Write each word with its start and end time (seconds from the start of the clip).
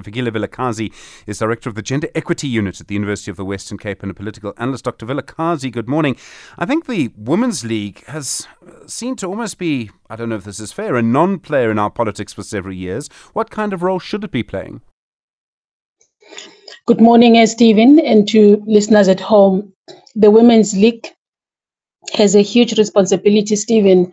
Dr. 0.00 0.10
Fikile 0.10 0.30
Vilakazi 0.30 0.92
is 1.26 1.38
Director 1.38 1.68
of 1.68 1.74
the 1.74 1.82
Gender 1.82 2.08
Equity 2.14 2.48
Unit 2.48 2.80
at 2.80 2.88
the 2.88 2.94
University 2.94 3.30
of 3.30 3.36
the 3.36 3.44
Western 3.44 3.78
Cape 3.78 4.02
and 4.02 4.10
a 4.10 4.14
political 4.14 4.54
analyst. 4.56 4.84
Dr. 4.84 5.06
Vilakazi, 5.06 5.70
good 5.70 5.88
morning. 5.88 6.16
I 6.58 6.66
think 6.66 6.86
the 6.86 7.12
Women's 7.16 7.64
League 7.64 8.04
has 8.06 8.46
seemed 8.86 9.18
to 9.18 9.26
almost 9.26 9.58
be, 9.58 9.90
I 10.08 10.16
don't 10.16 10.28
know 10.28 10.36
if 10.36 10.44
this 10.44 10.60
is 10.60 10.72
fair, 10.72 10.96
a 10.96 11.02
non 11.02 11.38
player 11.38 11.70
in 11.70 11.78
our 11.78 11.90
politics 11.90 12.32
for 12.32 12.42
several 12.42 12.74
years. 12.74 13.08
What 13.32 13.50
kind 13.50 13.72
of 13.72 13.82
role 13.82 13.98
should 13.98 14.24
it 14.24 14.30
be 14.30 14.42
playing? 14.42 14.80
Good 16.86 17.00
morning, 17.00 17.36
eh, 17.36 17.46
Stephen, 17.46 17.98
and 18.00 18.26
to 18.28 18.62
listeners 18.66 19.08
at 19.08 19.20
home. 19.20 19.72
The 20.14 20.30
Women's 20.30 20.74
League 20.74 21.08
has 22.14 22.34
a 22.34 22.42
huge 22.42 22.78
responsibility, 22.78 23.56
Stephen, 23.56 24.12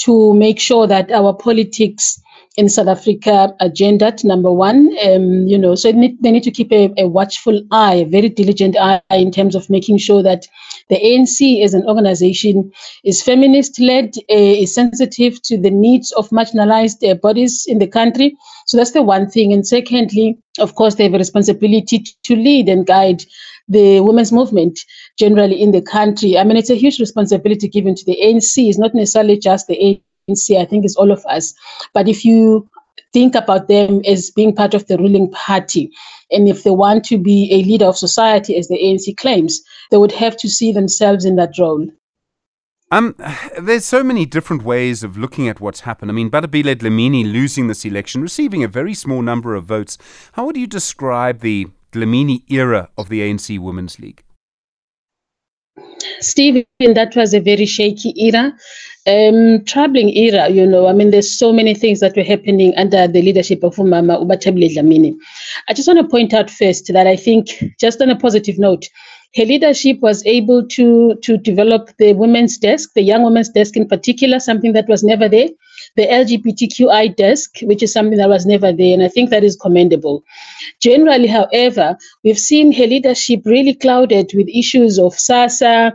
to 0.00 0.34
make 0.34 0.60
sure 0.60 0.86
that 0.86 1.10
our 1.10 1.32
politics 1.32 2.20
in 2.56 2.68
South 2.68 2.88
Africa 2.88 3.54
agenda 3.60 4.14
number 4.24 4.52
one. 4.52 4.90
Um, 5.04 5.46
you 5.46 5.56
know, 5.56 5.74
so 5.74 5.90
need, 5.90 6.22
they 6.22 6.30
need 6.30 6.42
to 6.42 6.50
keep 6.50 6.70
a, 6.72 6.92
a, 6.98 7.08
watchful 7.08 7.62
eye, 7.70 7.94
a 7.94 8.04
very 8.04 8.28
diligent 8.28 8.76
eye 8.76 9.00
in 9.10 9.30
terms 9.30 9.54
of 9.54 9.70
making 9.70 9.98
sure 9.98 10.22
that 10.22 10.46
the 10.88 10.96
ANC 10.96 11.64
as 11.64 11.72
an 11.72 11.86
organization 11.88 12.70
is 13.04 13.22
feminist 13.22 13.80
led, 13.80 14.14
uh, 14.30 14.34
is 14.34 14.74
sensitive 14.74 15.40
to 15.42 15.56
the 15.56 15.70
needs 15.70 16.12
of 16.12 16.28
marginalized 16.28 17.08
uh, 17.08 17.14
bodies 17.14 17.64
in 17.66 17.78
the 17.78 17.86
country. 17.86 18.36
So 18.66 18.76
that's 18.76 18.92
the 18.92 19.02
one 19.02 19.30
thing. 19.30 19.52
And 19.52 19.66
secondly, 19.66 20.38
of 20.58 20.74
course, 20.74 20.96
they 20.96 21.04
have 21.04 21.14
a 21.14 21.18
responsibility 21.18 22.04
to 22.24 22.36
lead 22.36 22.68
and 22.68 22.86
guide 22.86 23.24
the 23.68 24.00
women's 24.00 24.32
movement 24.32 24.78
generally 25.18 25.60
in 25.60 25.72
the 25.72 25.80
country. 25.80 26.36
I 26.36 26.44
mean, 26.44 26.58
it's 26.58 26.70
a 26.70 26.74
huge 26.74 27.00
responsibility 27.00 27.68
given 27.68 27.94
to 27.94 28.04
the 28.04 28.18
ANC. 28.22 28.68
It's 28.68 28.78
not 28.78 28.94
necessarily 28.94 29.38
just 29.38 29.68
the 29.68 30.02
ANC, 30.30 30.56
I 30.56 30.64
think 30.64 30.84
it's 30.84 30.96
all 30.96 31.10
of 31.10 31.24
us. 31.26 31.54
But 31.94 32.08
if 32.08 32.24
you 32.24 32.68
think 33.12 33.34
about 33.34 33.68
them 33.68 34.02
as 34.06 34.30
being 34.30 34.54
part 34.54 34.74
of 34.74 34.86
the 34.86 34.98
ruling 34.98 35.30
party, 35.30 35.90
and 36.30 36.48
if 36.48 36.64
they 36.64 36.70
want 36.70 37.04
to 37.04 37.18
be 37.18 37.52
a 37.52 37.62
leader 37.62 37.86
of 37.86 37.96
society, 37.96 38.56
as 38.56 38.68
the 38.68 38.78
ANC 38.78 39.16
claims, 39.16 39.62
they 39.90 39.98
would 39.98 40.12
have 40.12 40.36
to 40.38 40.48
see 40.48 40.72
themselves 40.72 41.24
in 41.24 41.36
that 41.36 41.58
role. 41.58 41.86
Um, 42.90 43.16
there's 43.58 43.86
so 43.86 44.04
many 44.04 44.26
different 44.26 44.64
ways 44.64 45.02
of 45.02 45.16
looking 45.16 45.48
at 45.48 45.60
what's 45.60 45.80
happened. 45.80 46.10
I 46.10 46.14
mean, 46.14 46.30
Bathabile 46.30 46.74
Dlamini 46.74 47.24
losing 47.24 47.66
this 47.66 47.86
election, 47.86 48.20
receiving 48.20 48.62
a 48.62 48.68
very 48.68 48.92
small 48.92 49.22
number 49.22 49.54
of 49.54 49.64
votes. 49.64 49.96
How 50.32 50.44
would 50.44 50.58
you 50.58 50.66
describe 50.66 51.40
the 51.40 51.68
Dlamini 51.92 52.42
era 52.50 52.90
of 52.98 53.08
the 53.08 53.20
ANC 53.20 53.58
Women's 53.58 53.98
League? 53.98 54.22
Stephen, 56.20 56.64
that 56.80 57.14
was 57.16 57.32
a 57.32 57.40
very 57.40 57.66
shaky 57.66 58.12
era, 58.16 58.54
um, 59.06 59.64
troubling 59.64 60.16
era, 60.16 60.48
you 60.48 60.66
know. 60.66 60.86
I 60.86 60.92
mean, 60.92 61.10
there's 61.10 61.36
so 61.36 61.52
many 61.52 61.74
things 61.74 62.00
that 62.00 62.16
were 62.16 62.22
happening 62.22 62.74
under 62.76 63.08
the 63.08 63.22
leadership 63.22 63.62
of 63.62 63.76
Umama 63.76 64.22
Ubathabile 64.22 64.74
Dlamini. 64.74 65.14
I 65.68 65.74
just 65.74 65.88
want 65.88 66.00
to 66.00 66.08
point 66.08 66.32
out 66.34 66.50
first 66.50 66.92
that 66.92 67.06
I 67.06 67.16
think, 67.16 67.48
just 67.80 68.00
on 68.00 68.10
a 68.10 68.16
positive 68.16 68.58
note, 68.58 68.88
her 69.34 69.44
leadership 69.44 70.00
was 70.00 70.24
able 70.26 70.66
to, 70.68 71.14
to 71.22 71.38
develop 71.38 71.90
the 71.98 72.12
women's 72.12 72.58
desk, 72.58 72.90
the 72.94 73.02
young 73.02 73.22
women's 73.22 73.48
desk 73.48 73.76
in 73.76 73.88
particular, 73.88 74.38
something 74.38 74.74
that 74.74 74.88
was 74.88 75.02
never 75.02 75.28
there 75.28 75.48
the 75.96 76.06
LGBTQI 76.06 77.16
desk, 77.16 77.58
which 77.62 77.82
is 77.82 77.92
something 77.92 78.18
that 78.18 78.28
was 78.28 78.46
never 78.46 78.72
there. 78.72 78.94
And 78.94 79.02
I 79.02 79.08
think 79.08 79.30
that 79.30 79.44
is 79.44 79.56
commendable. 79.56 80.24
Generally, 80.80 81.28
however, 81.28 81.96
we've 82.24 82.38
seen 82.38 82.72
her 82.72 82.86
leadership 82.86 83.42
really 83.44 83.74
clouded 83.74 84.30
with 84.34 84.48
issues 84.48 84.98
of 84.98 85.14
SASSA, 85.14 85.92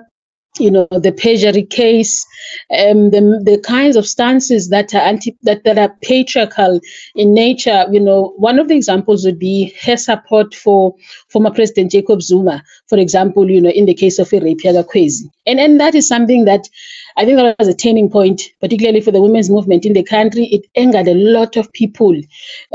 you 0.59 0.72
know 0.72 0.88
the 0.91 1.11
perjury 1.11 1.63
case 1.63 2.25
um, 2.72 3.11
the, 3.11 3.41
the 3.44 3.59
kinds 3.66 3.95
of 3.95 4.08
stances 4.08 4.69
that 4.69 4.94
are 4.94 5.02
anti 5.02 5.36
that, 5.44 5.63
that 5.63 5.77
are 5.77 5.95
patriarchal 6.02 6.80
in 7.16 7.33
nature 7.33 7.86
you 7.91 8.00
know 8.00 8.33
one 8.38 8.59
of 8.59 8.67
the 8.67 8.75
examples 8.75 9.25
would 9.25 9.39
be 9.39 9.73
her 9.81 9.97
support 9.97 10.53
for 10.53 10.95
former 11.30 11.52
president 11.52 11.91
jacob 11.91 12.22
zuma 12.22 12.63
for 12.88 12.97
example 12.97 13.50
you 13.50 13.61
know 13.61 13.69
in 13.69 13.85
the 13.85 13.94
case 13.94 14.19
of 14.19 14.30
Irapia 14.30 14.83
Khwezi. 14.83 15.30
and 15.45 15.59
and 15.59 15.80
that 15.80 15.95
is 15.95 16.08
something 16.08 16.45
that 16.45 16.67
i 17.17 17.25
think 17.25 17.38
that 17.38 17.56
was 17.59 17.67
a 17.67 17.75
turning 17.75 18.09
point 18.09 18.41
particularly 18.59 19.01
for 19.01 19.12
the 19.12 19.22
women's 19.22 19.50
movement 19.50 19.85
in 19.85 19.94
the 19.94 20.03
country 20.03 20.46
it 20.46 20.66
angered 20.75 21.07
a 21.07 21.13
lot 21.13 21.57
of 21.57 21.72
people 21.73 22.16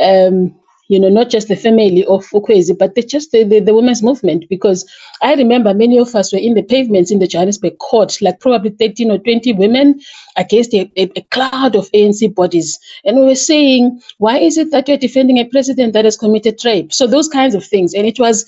um, 0.00 0.54
you 0.92 1.00
know, 1.00 1.08
not 1.08 1.30
just 1.30 1.48
the 1.48 1.56
family 1.56 2.04
of 2.04 2.28
Ukwezi, 2.34 2.76
but 2.78 2.94
the, 2.94 3.02
just 3.02 3.32
the, 3.32 3.44
the, 3.44 3.60
the, 3.60 3.74
women's 3.74 4.02
movement. 4.02 4.44
Because 4.50 4.84
I 5.22 5.32
remember 5.32 5.72
many 5.72 5.98
of 5.98 6.14
us 6.14 6.34
were 6.34 6.38
in 6.38 6.52
the 6.52 6.62
pavements 6.62 7.10
in 7.10 7.18
the 7.18 7.26
Johannesburg 7.26 7.78
court, 7.78 8.20
like 8.20 8.40
probably 8.40 8.72
13 8.72 9.10
or 9.10 9.16
20 9.16 9.54
women 9.54 9.98
against 10.36 10.74
a, 10.74 10.92
a, 10.98 11.10
a 11.16 11.22
cloud 11.30 11.76
of 11.76 11.90
ANC 11.92 12.34
bodies. 12.34 12.78
And 13.06 13.16
we 13.16 13.24
were 13.24 13.34
saying, 13.34 14.02
why 14.18 14.36
is 14.36 14.58
it 14.58 14.70
that 14.72 14.86
you're 14.86 14.98
defending 14.98 15.38
a 15.38 15.46
president 15.46 15.94
that 15.94 16.04
has 16.04 16.18
committed 16.18 16.62
rape? 16.62 16.92
So 16.92 17.06
those 17.06 17.28
kinds 17.28 17.54
of 17.54 17.64
things. 17.64 17.94
And 17.94 18.06
it 18.06 18.18
was 18.18 18.44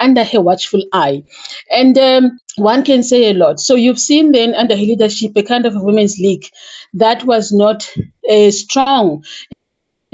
under 0.00 0.22
her 0.22 0.42
watchful 0.42 0.82
eye. 0.92 1.24
And 1.70 1.96
um, 1.96 2.38
one 2.56 2.84
can 2.84 3.02
say 3.02 3.30
a 3.30 3.34
lot. 3.34 3.58
So 3.58 3.74
you've 3.74 3.98
seen 3.98 4.32
then 4.32 4.54
under 4.54 4.76
her 4.76 4.82
leadership 4.82 5.32
a 5.34 5.42
kind 5.42 5.64
of 5.64 5.76
a 5.76 5.82
women's 5.82 6.18
league 6.18 6.46
that 6.92 7.24
was 7.24 7.52
not 7.52 7.90
uh, 8.30 8.50
strong 8.50 9.24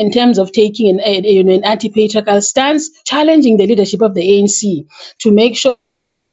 in 0.00 0.10
terms 0.10 0.38
of 0.38 0.50
taking 0.52 0.88
an, 0.88 1.00
a, 1.04 1.20
you 1.20 1.44
know, 1.44 1.52
an 1.52 1.62
anti-patriarchal 1.64 2.40
stance, 2.40 2.88
challenging 3.04 3.58
the 3.58 3.66
leadership 3.66 4.00
of 4.00 4.14
the 4.14 4.22
ANC 4.22 4.86
to 5.18 5.30
make 5.30 5.54
sure 5.54 5.76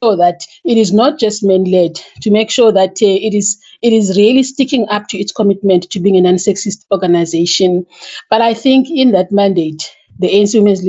that 0.00 0.46
it 0.64 0.78
is 0.78 0.90
not 0.90 1.18
just 1.18 1.44
men-led, 1.44 2.00
to 2.22 2.30
make 2.30 2.50
sure 2.50 2.72
that 2.72 3.02
uh, 3.02 3.18
it 3.26 3.34
is 3.34 3.60
it 3.82 3.92
is 3.92 4.16
really 4.16 4.42
sticking 4.42 4.88
up 4.88 5.06
to 5.08 5.18
its 5.18 5.32
commitment 5.32 5.90
to 5.90 6.00
being 6.00 6.16
an 6.16 6.24
unsexist 6.24 6.86
organization. 6.90 7.84
But 8.30 8.40
I 8.40 8.54
think 8.54 8.88
in 8.90 9.12
that 9.12 9.30
mandate, 9.30 9.94
the 10.18 10.28
ANC 10.28 10.54
Women's 10.54 10.82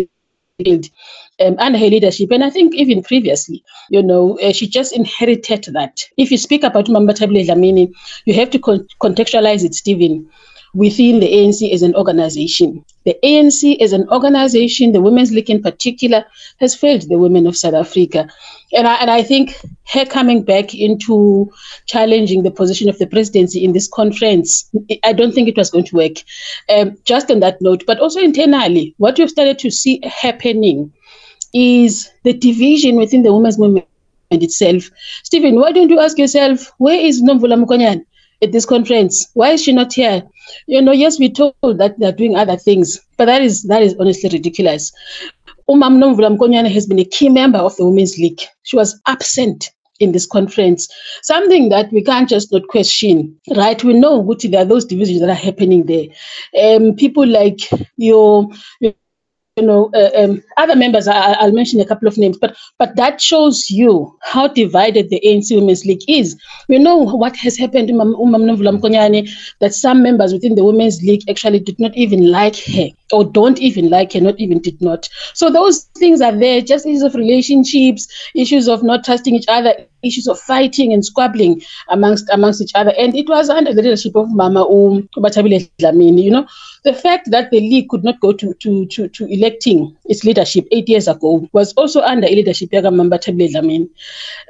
League 0.59 0.90
um, 1.41 1.57
her 1.57 1.90
leadership, 1.90 2.31
and 2.31 2.44
I 2.44 2.50
think 2.50 2.75
even 2.75 3.03
previously, 3.03 3.63
you 3.90 4.03
know, 4.03 4.40
uh, 4.40 4.53
she 4.53 4.67
just 4.67 4.96
inherited 4.96 5.66
that. 5.73 6.06
If 6.17 6.31
you 6.31 6.38
speak 6.38 6.63
about 6.63 6.90
Mama 6.90 7.13
Bathabile 7.13 7.46
Dlamini, 7.46 7.94
you 8.25 8.34
have 8.35 8.50
to 8.51 8.59
con- 8.59 8.88
contextualize 9.01 9.63
it, 9.63 9.73
Stephen 9.73 10.29
within 10.74 11.19
the 11.19 11.28
ANC 11.28 11.72
as 11.74 11.81
an 11.81 11.96
organization. 11.96 12.85
The 13.06 13.18
ANC 13.24 13.81
as 13.81 13.94
an 13.94 14.07
organization, 14.09 14.91
the 14.91 15.02
Women's 15.02 15.31
League 15.31 15.50
in 15.50 15.62
particular, 15.62 16.25
has 16.59 16.75
failed 16.75 17.03
the 17.03 17.18
women 17.18 17.47
of 17.47 17.57
South 17.57 17.74
Africa. 17.74 18.30
And 18.74 18.88
I, 18.88 18.96
and 18.96 19.09
I 19.09 19.24
think 19.24 19.59
her 19.94 20.06
coming 20.06 20.44
back 20.44 20.75
into 20.75 21.52
challenging 21.88 22.44
the 22.44 22.52
position 22.52 22.90
of 22.90 23.00
the 23.00 23.08
presidency 23.08 23.63
in 23.63 23.74
this 23.74 23.88
conference, 23.88 24.69
I 25.03 25.13
don't 25.13 25.34
think 25.34 25.47
it 25.47 25.58
was 25.58 25.72
going 25.72 25.85
to 25.85 25.96
work. 25.96 26.18
Um, 26.69 26.97
just 27.03 27.31
on 27.31 27.40
that 27.40 27.62
note, 27.62 27.84
but 27.88 28.00
also 28.00 28.19
internally, 28.19 28.94
what 28.97 29.18
we've 29.18 29.29
started 29.29 29.58
to 29.59 29.72
see 29.72 30.02
happening 30.03 30.94
is 31.53 32.12
the 32.24 32.34
division 32.34 32.96
within 32.96 33.24
the 33.24 33.34
women's 33.34 33.58
movement 33.58 33.88
itself. 34.29 34.91
Stephen, 35.24 35.56
why 35.56 35.72
don't 35.72 35.90
you 35.90 36.00
ask 36.00 36.18
yourself, 36.19 36.72
where 36.78 37.00
is 37.00 37.24
Nomvula 37.24 37.63
Mokonyane? 37.63 38.06
at 38.41 38.52
this 38.52 38.66
conference. 38.66 39.29
Why 39.34 39.52
is 39.52 39.63
she 39.63 39.74
not 39.74 39.94
here? 39.94 40.24
You 40.68 40.82
know, 40.82 40.92
yes, 40.92 41.20
we 41.20 41.32
told 41.32 41.56
that 41.64 41.96
they're 42.00 42.12
doing 42.12 42.36
other 42.36 42.58
things, 42.58 43.00
but 43.18 43.26
that 43.26 43.42
is 43.42 43.64
that 43.64 43.82
is 43.82 43.96
honestly 44.00 44.30
ridiculous. 44.32 44.92
Umam 45.70 45.98
Nomvula 45.98 46.36
Mokonyane 46.36 46.72
has 46.72 46.88
been 46.88 47.00
a 47.00 47.06
key 47.06 47.30
member 47.30 47.60
of 47.60 47.76
the 47.78 47.86
Women's 47.86 48.18
League. 48.18 48.42
She 48.64 48.76
was 48.76 49.00
absent 49.08 49.72
in 50.00 50.12
this 50.14 50.26
conference, 50.26 50.88
something 51.22 51.70
that 51.70 51.92
we 51.92 52.04
can't 52.04 52.30
just 52.30 52.52
not 52.52 52.68
question, 52.70 53.38
right? 53.56 53.84
We 53.84 53.94
know 53.94 54.18
what 54.18 54.42
there 54.42 54.62
are 54.62 54.66
those 54.66 54.86
divisions 54.86 55.20
that 55.20 55.30
are 55.30 55.34
happening 55.34 55.86
there. 55.86 56.08
Um, 56.58 56.96
people 56.96 57.28
like 57.28 57.59
your, 57.98 58.50
your 58.80 58.94
you 59.59 59.66
know, 59.66 59.92
uh, 59.94 60.09
um, 60.16 60.44
other 60.58 60.75
members, 60.75 61.08
I, 61.08 61.46
will 61.46 61.52
mention 61.52 61.80
a 61.80 61.86
couple 61.86 62.08
of 62.08 62.18
names, 62.18 62.38
but 62.38 62.56
but 62.78 62.96
that 62.96 63.20
shows 63.22 63.70
you 63.70 64.18
how 64.22 64.47
divided 64.47 65.09
the 65.09 65.22
ANC 65.25 65.53
Women's 65.56 65.86
League 65.86 66.03
is. 66.08 66.36
We 66.68 66.80
know 66.80 66.97
what 66.97 67.36
has 67.38 67.58
happened 67.58 67.90
that 69.59 69.74
some 69.74 70.03
members 70.03 70.34
within 70.34 70.56
the 70.56 70.64
Women's 70.64 71.02
League 71.02 71.30
actually 71.30 71.59
did 71.59 71.80
not 71.80 71.96
even 71.96 72.31
like 72.31 72.56
her 72.56 72.90
or 73.12 73.24
don't 73.24 73.59
even 73.59 73.90
like 73.90 74.14
her, 74.14 74.22
not 74.22 74.40
even 74.40 74.59
did 74.59 74.81
not. 74.81 75.09
So 75.34 75.50
those 75.50 75.84
things 75.97 76.22
are 76.22 76.35
there, 76.35 76.61
just 76.61 76.85
issues 76.85 77.02
of 77.02 77.16
relationships, 77.16 78.08
issues 78.35 78.67
of 78.67 78.84
not 78.84 79.03
trusting 79.03 79.35
each 79.35 79.47
other, 79.47 79.73
issues 80.03 80.28
of 80.28 80.40
fighting 80.40 80.94
and 80.94 81.03
squabbling 81.03 81.61
amongst 81.90 82.29
amongst 82.32 82.61
each 82.61 82.72
other. 82.76 82.94
And 82.97 83.16
it 83.16 83.28
was 83.28 83.50
under 83.50 83.73
the 83.73 83.82
leadership 83.82 84.16
of 84.16 84.29
Mama 84.29 84.64
Um 84.66 85.09
Bathabile 85.17 85.70
Dlamini, 85.79 86.23
you 86.23 86.32
know. 86.32 86.47
The 86.84 86.94
fact 86.94 87.29
that 87.32 87.52
the 87.52 87.59
league 87.59 87.90
could 87.90 88.03
not 88.03 88.20
go 88.22 88.32
to, 88.32 88.53
to, 88.53 88.85
to, 88.85 89.08
to 89.09 89.26
electing 89.26 89.97
its 90.06 90.23
leadership 90.23 90.66
eight 90.72 90.88
years 90.88 91.08
ago 91.08 91.50
was 91.52 91.73
also 91.73 92.02
under 92.02 92.28
leadership 92.28 92.72
of 92.73 92.84
Mama 92.84 93.17
Bathabile 93.17 93.52
Dlamini. 93.52 93.90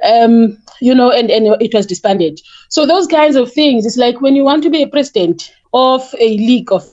Um, 0.04 0.58
you 0.80 0.94
know, 0.94 1.10
and, 1.10 1.30
and 1.30 1.60
it 1.60 1.74
was 1.74 1.86
disbanded. 1.86 2.40
So 2.68 2.86
those 2.86 3.06
kinds 3.06 3.36
of 3.36 3.52
things, 3.52 3.84
it's 3.84 3.96
like 3.96 4.20
when 4.20 4.36
you 4.36 4.44
want 4.44 4.62
to 4.62 4.70
be 4.70 4.82
a 4.82 4.88
president 4.88 5.52
of 5.72 6.02
a 6.20 6.36
league 6.36 6.72
of 6.72 6.88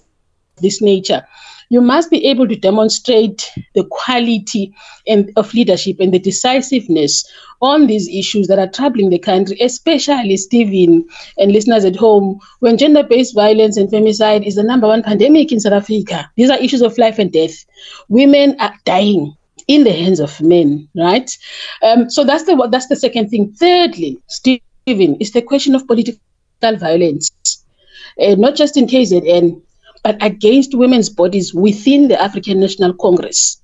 this 0.57 0.81
nature, 0.81 1.25
you 1.69 1.81
must 1.81 2.09
be 2.09 2.25
able 2.25 2.47
to 2.47 2.55
demonstrate 2.55 3.51
the 3.73 3.83
quality 3.85 4.73
and, 5.05 5.31
of 5.35 5.53
leadership 5.53 5.99
and 5.99 6.13
the 6.13 6.19
decisiveness 6.19 7.29
on 7.61 7.87
these 7.87 8.07
issues 8.07 8.47
that 8.47 8.59
are 8.59 8.69
troubling 8.69 9.09
the 9.09 9.19
country, 9.19 9.57
especially 9.61 10.37
Stephen 10.37 11.05
and 11.37 11.51
listeners 11.51 11.85
at 11.85 11.95
home, 11.95 12.39
when 12.59 12.77
gender 12.77 13.03
based 13.03 13.35
violence 13.35 13.77
and 13.77 13.89
femicide 13.89 14.45
is 14.45 14.55
the 14.55 14.63
number 14.63 14.87
one 14.87 15.03
pandemic 15.03 15.51
in 15.51 15.59
South 15.59 15.73
Africa. 15.73 16.29
These 16.35 16.49
are 16.49 16.59
issues 16.59 16.81
of 16.81 16.97
life 16.97 17.19
and 17.19 17.31
death. 17.31 17.65
Women 18.09 18.55
are 18.59 18.73
dying 18.85 19.35
in 19.67 19.83
the 19.83 19.91
hands 19.91 20.19
of 20.19 20.39
men, 20.41 20.87
right? 20.95 21.29
Um, 21.83 22.09
so 22.09 22.23
that's 22.23 22.43
the 22.45 22.67
that's 22.71 22.87
the 22.87 22.95
second 22.95 23.29
thing. 23.29 23.51
Thirdly, 23.53 24.19
Stephen, 24.27 25.15
is 25.19 25.31
the 25.31 25.41
question 25.41 25.75
of 25.75 25.85
political 25.87 26.19
violence, 26.61 27.29
uh, 28.21 28.35
not 28.35 28.55
just 28.55 28.77
in 28.77 28.87
KZN, 28.87 29.61
but 30.07 30.15
against 30.21 30.73
women's 30.73 31.09
bodies 31.09 31.53
within 31.53 32.07
the 32.07 32.17
African 32.21 32.61
National 32.61 32.93
Congress. 32.93 33.61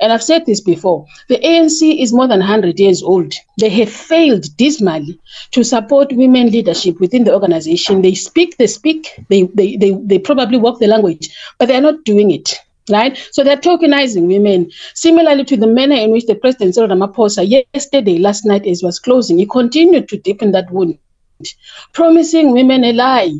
And 0.00 0.12
I've 0.12 0.24
said 0.24 0.44
this 0.44 0.60
before 0.60 1.06
the 1.28 1.38
ANC 1.38 2.02
is 2.02 2.12
more 2.12 2.26
than 2.26 2.40
100 2.40 2.80
years 2.80 3.00
old. 3.00 3.32
They 3.60 3.68
have 3.68 3.90
failed 3.90 4.44
dismally 4.56 5.20
to 5.52 5.62
support 5.62 6.12
women 6.12 6.50
leadership 6.50 6.98
within 6.98 7.22
the 7.22 7.32
organization. 7.32 8.02
They 8.02 8.16
speak, 8.16 8.56
they 8.56 8.66
speak, 8.66 9.06
they, 9.30 9.44
they, 9.54 9.76
they, 9.76 9.92
they 9.92 10.18
probably 10.18 10.58
walk 10.58 10.80
the 10.80 10.88
language, 10.88 11.28
but 11.60 11.68
they're 11.68 11.80
not 11.80 12.02
doing 12.04 12.32
it 12.32 12.58
right? 12.90 13.16
So 13.30 13.42
they're 13.42 13.56
tokenizing 13.56 14.26
women. 14.26 14.70
Similarly 14.94 15.44
to 15.44 15.56
the 15.56 15.66
manner 15.66 15.94
in 15.94 16.10
which 16.10 16.26
the 16.26 16.34
President 16.34 16.74
Cyril 16.74 16.90
Ramaphosa 16.90 17.64
yesterday, 17.72 18.18
last 18.18 18.44
night 18.44 18.66
as 18.66 18.82
was 18.82 18.98
closing, 18.98 19.38
he 19.38 19.46
continued 19.46 20.06
to 20.10 20.18
deepen 20.18 20.52
that 20.52 20.70
wound, 20.70 20.98
promising 21.94 22.52
women 22.52 22.84
a 22.84 22.92
lie, 22.92 23.30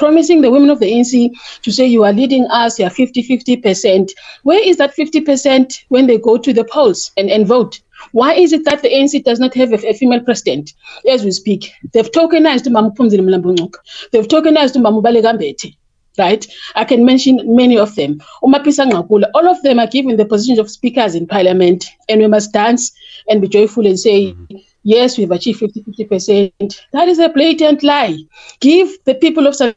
promising 0.00 0.40
the 0.40 0.50
women 0.50 0.70
of 0.70 0.80
the 0.80 0.90
ANC 0.90 1.30
to 1.62 1.70
say 1.70 1.86
you 1.86 2.04
are 2.04 2.12
leading 2.12 2.46
us, 2.46 2.78
you 2.78 2.86
are 2.86 2.90
50 2.90 3.22
50%. 3.22 4.10
Where 4.42 4.68
is 4.68 4.78
that 4.78 4.96
50% 4.96 5.84
when 5.88 6.06
they 6.06 6.18
go 6.18 6.36
to 6.38 6.52
the 6.52 6.64
polls 6.64 7.12
and, 7.16 7.30
and 7.30 7.46
vote? 7.46 7.80
Why 8.12 8.32
is 8.32 8.54
it 8.54 8.64
that 8.64 8.82
the 8.82 8.88
ANC 8.88 9.22
does 9.24 9.38
not 9.38 9.54
have 9.54 9.72
a, 9.72 9.88
a 9.88 9.92
female 9.92 10.20
president 10.20 10.72
as 11.08 11.22
we 11.22 11.30
speak? 11.30 11.72
They've 11.92 12.10
tokenized 12.10 12.66
Mamupumzile 12.66 13.20
Mlambo-Ngcuka. 13.20 13.78
They've 14.10 14.26
tokenized 14.26 14.80
Mama 14.80 15.02
Baleka 15.02 15.36
Mbete 15.36 15.76
right? 16.18 16.46
I 16.74 16.84
can 16.84 17.04
mention 17.04 17.40
many 17.56 17.78
of 17.78 17.94
them. 17.94 18.20
Umapisa 18.42 18.84
Nqakula, 18.90 19.30
all 19.32 19.48
of 19.48 19.62
them 19.62 19.78
are 19.78 19.86
given 19.86 20.16
the 20.16 20.24
positions 20.24 20.58
of 20.58 20.70
speakers 20.70 21.14
in 21.14 21.26
parliament, 21.26 21.86
and 22.08 22.20
we 22.20 22.26
must 22.26 22.52
dance 22.52 22.92
and 23.28 23.40
be 23.40 23.48
joyful 23.48 23.86
and 23.86 23.98
say, 23.98 24.32
mm-hmm. 24.32 24.56
yes, 24.82 25.16
we've 25.16 25.30
achieved 25.30 25.60
50 25.60 25.82
50%. 25.84 26.80
That 26.92 27.08
is 27.08 27.18
a 27.20 27.28
blatant 27.28 27.82
lie. 27.82 28.18
Give 28.60 28.90
the 29.04 29.14
people 29.14 29.46
of 29.46 29.54
South 29.54 29.74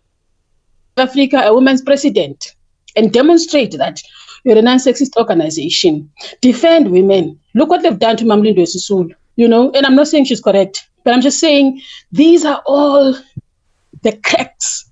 Africa 0.98 1.42
a 1.46 1.54
woman's 1.54 1.82
president 1.82 2.56
and 2.96 3.12
demonstrate 3.12 3.78
that 3.78 4.02
you're 4.44 4.58
a 4.58 4.62
non-sexist 4.62 5.18
organization. 5.18 6.12
Defend 6.42 6.92
women. 6.92 7.40
Look 7.56 7.70
what 7.70 7.82
they've 7.82 7.98
done 7.98 8.18
to 8.18 8.26
Mamlindo 8.26 8.60
Sisulu, 8.60 9.14
you 9.36 9.48
know, 9.48 9.72
and 9.72 9.86
I'm 9.86 9.96
not 9.96 10.08
saying 10.08 10.26
she's 10.26 10.42
correct, 10.42 10.88
but 11.04 11.14
I'm 11.14 11.22
just 11.22 11.40
saying 11.40 11.82
these 12.12 12.46
are 12.46 12.62
all 12.66 13.16
the 14.02 14.18
cracks, 14.24 14.90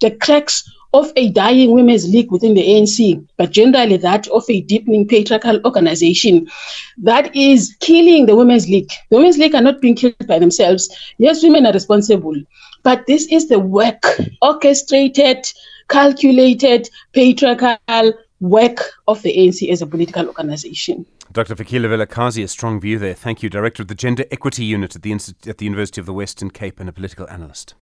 the 0.00 0.10
cracks 0.10 0.70
of 0.92 1.12
a 1.16 1.30
dying 1.30 1.70
women's 1.70 2.08
league 2.08 2.32
within 2.32 2.54
the 2.54 2.66
ANC, 2.66 3.26
but 3.36 3.52
generally 3.52 3.96
that 3.96 4.26
of 4.28 4.44
a 4.48 4.60
deepening 4.62 5.06
patriarchal 5.06 5.60
organization 5.64 6.48
that 6.98 7.34
is 7.34 7.76
killing 7.80 8.26
the 8.26 8.34
women's 8.34 8.68
league. 8.68 8.90
The 9.08 9.16
women's 9.16 9.38
league 9.38 9.54
are 9.54 9.62
not 9.62 9.80
being 9.80 9.94
killed 9.94 10.26
by 10.26 10.40
themselves. 10.40 10.88
Yes, 11.18 11.42
women 11.42 11.64
are 11.64 11.72
responsible, 11.72 12.34
but 12.82 13.06
this 13.06 13.26
is 13.30 13.48
the 13.48 13.58
work, 13.58 14.02
orchestrated, 14.42 15.46
calculated, 15.88 16.88
patriarchal 17.12 18.12
work 18.40 18.78
of 19.06 19.22
the 19.22 19.36
ANC 19.36 19.70
as 19.70 19.82
a 19.82 19.86
political 19.86 20.26
organization. 20.26 21.06
Dr. 21.32 21.54
Fikile 21.54 21.86
Vilakazi, 21.86 22.42
a 22.42 22.48
strong 22.48 22.80
view 22.80 22.98
there. 22.98 23.14
Thank 23.14 23.42
you, 23.42 23.48
Director 23.48 23.82
of 23.82 23.88
the 23.88 23.94
Gender 23.94 24.24
Equity 24.30 24.64
Unit 24.64 24.96
at 24.96 25.02
the, 25.02 25.12
at 25.46 25.58
the 25.58 25.64
University 25.64 26.00
of 26.00 26.06
the 26.06 26.12
Western 26.12 26.50
Cape 26.50 26.80
and 26.80 26.88
a 26.88 26.92
political 26.92 27.28
analyst. 27.28 27.74